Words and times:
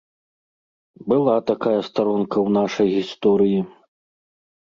Была 1.11 1.33
такая 1.49 1.75
старонка 1.89 2.37
ў 2.47 2.49
нашай 2.59 2.87
гісторыі. 2.97 3.59